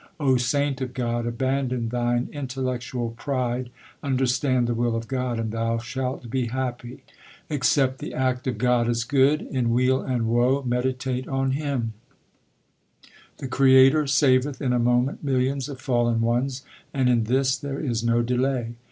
O 0.19 0.35
saint 0.35 0.81
of 0.81 0.95
God, 0.95 1.27
abandon 1.27 1.89
thine 1.89 2.27
intellectual 2.33 3.11
pride, 3.11 3.69
under 4.01 4.25
stand 4.25 4.65
the 4.65 4.73
will 4.73 4.95
of 4.95 5.07
God, 5.07 5.37
and 5.39 5.51
thou 5.51 5.77
shalt 5.77 6.27
be 6.27 6.47
happy. 6.47 7.03
Accept 7.51 7.99
the 7.99 8.11
act 8.11 8.47
of 8.47 8.57
God 8.57 8.89
as 8.89 9.03
good: 9.03 9.43
in 9.43 9.69
weal 9.69 10.01
and 10.01 10.25
woe 10.27 10.63
meditate 10.65 11.27
on 11.27 11.51
Him. 11.51 11.93
LIFE 13.39 13.43
OF 13.43 13.49
GURU 13.49 13.49
ARJAN 13.49 13.49
29 13.49 13.49
The 13.51 13.55
Creator 13.55 14.07
saveth 14.07 14.59
in 14.59 14.73
a 14.73 14.79
moment 14.79 15.23
millions 15.23 15.69
of 15.69 15.79
fallen 15.79 16.21
ones, 16.21 16.63
and 16.91 17.07
in 17.07 17.25
this 17.25 17.55
there 17.55 17.79
is 17.79 18.03
no 18.03 18.23
delay. 18.23 18.73